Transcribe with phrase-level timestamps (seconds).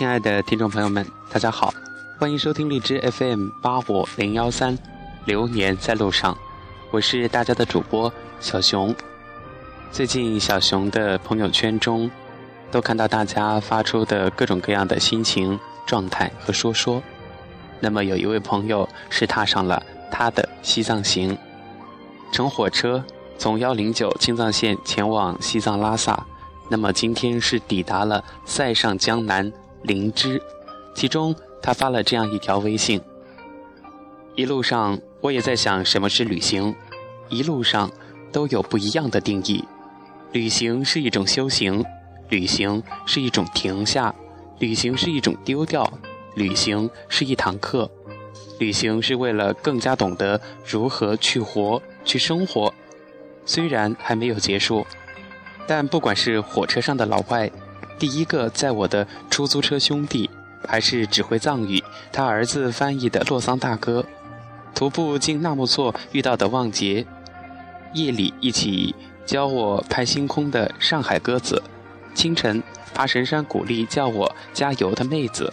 [0.00, 1.74] 亲爱的听众朋友们，大家好，
[2.18, 4.78] 欢迎收听荔枝 FM 八五零幺三，
[5.26, 6.34] 流年在路上，
[6.90, 8.10] 我是大家的主播
[8.40, 8.96] 小熊。
[9.92, 12.10] 最近小熊的朋友圈中，
[12.70, 17.02] 都看到大家发出的各种各样的心情状态和说说。
[17.78, 21.36] 那么有一位朋友是踏上了他的西藏行，
[22.32, 23.04] 乘火车
[23.36, 26.24] 从幺零九青藏线前往西藏拉萨，
[26.70, 29.52] 那么今天是抵达了塞上江南。
[29.82, 30.40] 灵芝，
[30.94, 33.00] 其中他发了这样一条微信：
[34.34, 36.74] 一路上我也在想什么是旅行，
[37.28, 37.90] 一路上
[38.30, 39.64] 都有不一样的定义。
[40.32, 41.84] 旅行是一种修行，
[42.28, 44.14] 旅行是一种停下，
[44.58, 45.90] 旅行是一种丢掉，
[46.34, 47.90] 旅行是一堂课，
[48.58, 52.72] 旅行是为了更加懂得如何去活、去生活。
[53.46, 54.86] 虽然还没有结束，
[55.66, 57.50] 但不管是火车上的老外。
[58.00, 60.30] 第一个在我的出租车兄弟，
[60.66, 64.06] 还是只会藏语，他儿子翻译的洛桑大哥，
[64.74, 67.04] 徒步进纳木错遇到的旺杰，
[67.92, 68.94] 夜里一起
[69.26, 71.62] 教我拍星空的上海鸽子，
[72.14, 72.62] 清晨
[72.94, 75.52] 爬神山鼓励叫我加油的妹子，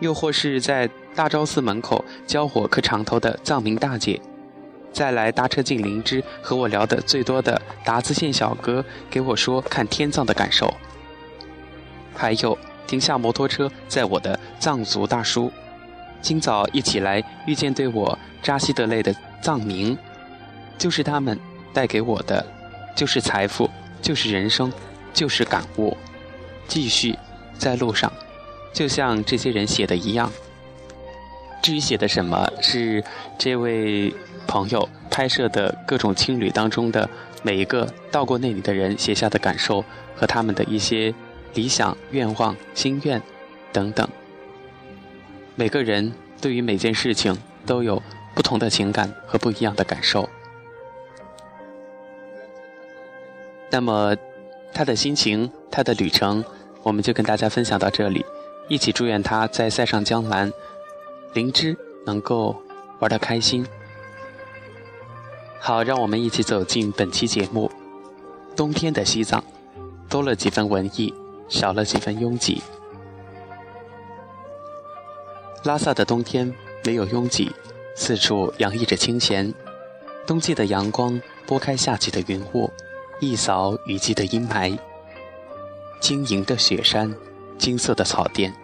[0.00, 4.20] 又或是在大昭寺门口教我磕长头的藏民大姐，
[4.92, 10.70] 再来搭车进灵芝和我聊得最多的达孜县小哥，给我说看天葬的感受。
[12.20, 15.50] 还有停下摩托车载我的藏族大叔，
[16.20, 19.96] 今早一起来遇见对我扎西德勒的藏民，
[20.76, 21.40] 就是他们
[21.72, 22.44] 带给我的，
[22.94, 23.70] 就是财富，
[24.02, 24.70] 就是人生，
[25.14, 25.96] 就是感悟。
[26.68, 27.18] 继续
[27.56, 28.12] 在路上，
[28.70, 30.30] 就像这些人写的一样。
[31.62, 33.02] 至于写的什么，是
[33.38, 34.14] 这位
[34.46, 37.08] 朋友拍摄的各种青旅当中的
[37.42, 39.82] 每一个到过那里的人写下的感受
[40.14, 41.14] 和他们的一些。
[41.54, 43.20] 理想、愿望、心愿，
[43.72, 44.08] 等等。
[45.56, 48.02] 每个人对于每件事情都有
[48.34, 50.28] 不同的情感和不一样的感受。
[53.70, 54.16] 那么，
[54.72, 56.44] 他的心情、他的旅程，
[56.82, 58.24] 我们就跟大家分享到这里。
[58.68, 60.52] 一起祝愿他在塞上江南、
[61.34, 62.56] 灵芝能够
[63.00, 63.66] 玩的开心。
[65.58, 67.70] 好，让我们一起走进本期节目。
[68.56, 69.42] 冬天的西藏，
[70.08, 71.12] 多了几分文艺。
[71.50, 72.62] 少了几分拥挤。
[75.64, 76.50] 拉萨的冬天
[76.82, 77.52] 没有拥挤，
[77.94, 79.52] 四处洋溢着清闲。
[80.26, 82.70] 冬季的阳光拨开夏季的云雾，
[83.20, 84.78] 一扫雨季的阴霾。
[86.00, 87.14] 晶莹的雪山，
[87.58, 88.54] 金色的草甸，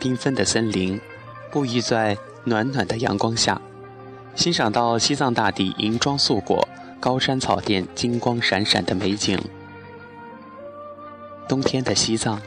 [0.00, 0.98] 缤纷的森林，
[1.52, 3.60] 沐浴在暖暖的阳光下，
[4.34, 6.66] 欣赏到西藏大地银装素裹，
[6.98, 9.38] 高山草甸金光闪闪的美景。
[11.48, 12.40] 冬天的西藏，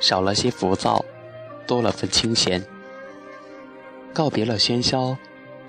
[0.00, 1.04] 少了些浮躁，
[1.66, 2.64] 多了份清闲。
[4.14, 5.16] 告别了喧嚣，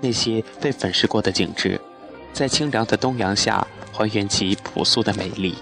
[0.00, 1.78] 那些被粉饰过的景致，
[2.32, 5.54] 在清凉的冬阳下还原其朴素的美丽。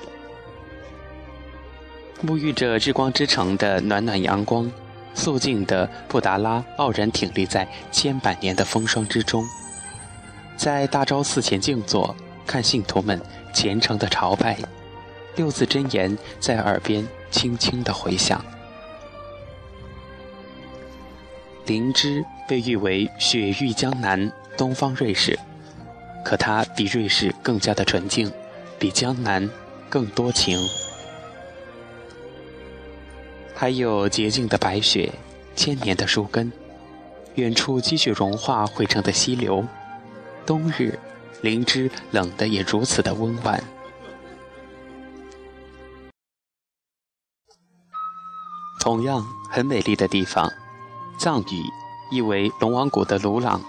[2.24, 4.70] 沐浴着日光之城的暖暖阳光，
[5.14, 9.44] 肃静的布达拉傲然挺立在千百年的风霜之中，
[10.56, 12.14] 在大昭寺前静坐，
[12.46, 13.20] 看信徒们
[13.52, 14.56] 虔诚的朝拜。
[15.36, 18.44] 六字真言在耳边轻轻的回响。
[21.66, 25.38] 灵芝被誉为雪域江南、东方瑞士，
[26.24, 28.32] 可它比瑞士更加的纯净，
[28.78, 29.48] 比江南
[29.88, 30.58] 更多情。
[33.54, 35.12] 还有洁净的白雪，
[35.54, 36.50] 千年的树根，
[37.36, 39.64] 远处积雪融化汇成的溪流。
[40.44, 40.98] 冬日，
[41.42, 43.62] 灵芝冷得也如此的温婉。
[48.80, 50.50] 同样很美丽的地方，
[51.18, 51.62] 藏语
[52.10, 53.60] 意为龙王谷的鲁朗，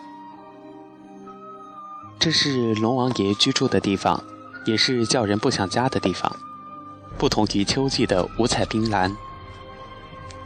[2.17, 4.23] 这是龙王爷居住的地方，
[4.65, 6.33] 也是叫人不想家的地方。
[7.17, 9.13] 不同于秋季的五彩冰蓝，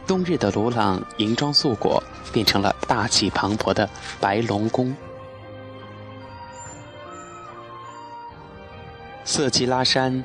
[0.04, 2.02] 冬日的鲁朗银装素裹，
[2.32, 3.88] 变成了大气磅礴的
[4.20, 4.94] 白龙宫。
[9.24, 10.24] 色季拉山，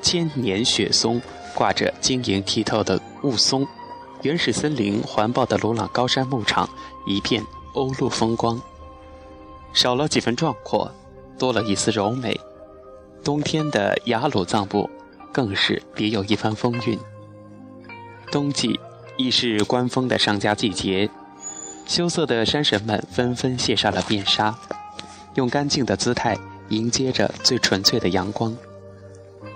[0.00, 1.20] 千年雪松。
[1.54, 3.66] 挂着晶莹剔透的雾凇，
[4.22, 6.68] 原始森林环抱的鲁朗高山牧场，
[7.06, 7.44] 一片
[7.74, 8.60] 欧陆风光。
[9.72, 10.90] 少了几分壮阔，
[11.38, 12.38] 多了一丝柔美。
[13.24, 14.88] 冬天的雅鲁藏布，
[15.32, 16.98] 更是别有一番风韵。
[18.30, 18.78] 冬季
[19.16, 21.10] 亦是观风的上佳季节，
[21.86, 24.56] 羞涩的山神们纷纷卸下了面纱，
[25.34, 26.38] 用干净的姿态
[26.68, 28.56] 迎接着最纯粹的阳光。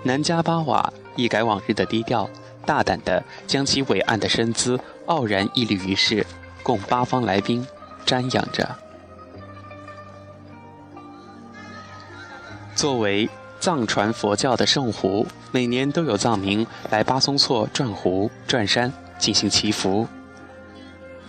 [0.03, 2.29] 南迦巴瓦一改往日的低调，
[2.65, 6.25] 大胆地将其伟岸的身姿傲然屹立于世，
[6.61, 7.65] 供八方来宾
[8.05, 8.75] 瞻仰着。
[12.75, 13.29] 作为
[13.59, 20.07] 藏传佛教的圣湖，每年都有藏民来巴松措转湖、转山进行祈福。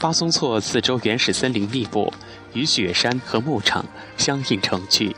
[0.00, 2.12] 巴松措四周原始森林密布，
[2.52, 3.84] 与雪山和牧场
[4.16, 5.14] 相映成趣。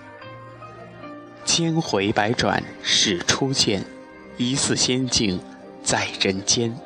[1.44, 3.82] 千回百转始初见，
[4.36, 5.40] 疑似仙境
[5.86, 6.76] 在人间。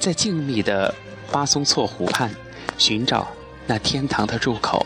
[0.00, 0.92] 在静谧的
[1.30, 2.28] 巴松措湖畔，
[2.76, 3.28] 寻找
[3.68, 4.84] 那天堂的入口。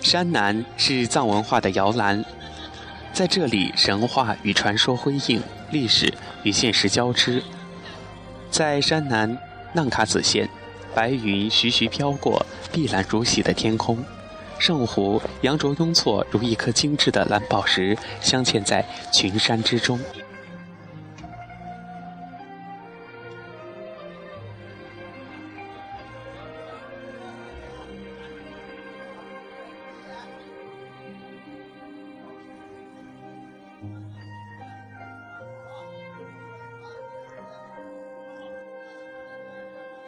[0.00, 2.24] 山南是藏文化的摇篮，
[3.12, 6.12] 在这里，神话与传说辉映，历史
[6.42, 7.40] 与现实交织。
[8.50, 9.38] 在山南
[9.74, 10.48] 浪卡子县，
[10.92, 14.04] 白云徐徐飘过碧蓝如洗的天空，
[14.58, 20.00] 圣湖羊卓雍措如一颗精致的蓝宝石，镶嵌在群山之中。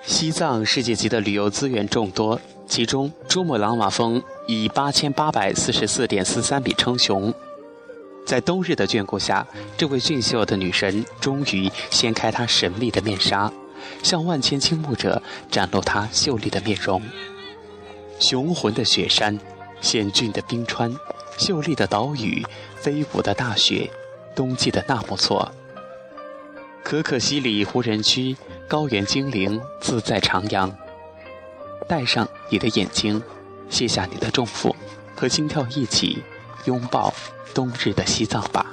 [0.04, 7.32] 西藏世界级的旅游资源众多，其中珠穆朗玛峰以八千八百四十四点四三米称雄。
[8.26, 9.46] 在冬日的眷顾下，
[9.76, 13.52] 这位俊秀的女神终于掀开她神秘的面纱，
[14.02, 17.00] 向万千倾慕者展露她秀丽的面容。
[18.18, 19.38] 雄浑的雪山，
[19.80, 20.92] 险峻的冰川，
[21.38, 22.44] 秀丽的岛屿，
[22.76, 23.88] 飞舞的大雪，
[24.34, 25.52] 冬季的纳木错。
[26.82, 28.36] 可可西里无人区。
[28.68, 30.72] 高原精灵自在徜徉，
[31.86, 33.22] 带上你的眼睛，
[33.68, 34.74] 卸下你的重负，
[35.14, 36.22] 和心跳一起
[36.64, 37.12] 拥抱
[37.52, 38.64] 冬日的西藏吧。